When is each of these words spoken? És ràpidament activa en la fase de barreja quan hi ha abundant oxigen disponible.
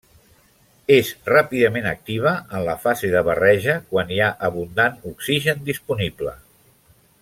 És 0.93 1.11
ràpidament 1.31 1.89
activa 1.91 2.33
en 2.59 2.65
la 2.69 2.75
fase 2.87 3.13
de 3.17 3.23
barreja 3.29 3.77
quan 3.93 4.15
hi 4.17 4.21
ha 4.23 4.33
abundant 4.51 4.99
oxigen 5.15 5.67
disponible. 5.73 6.39